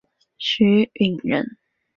[0.39, 1.57] 许允人。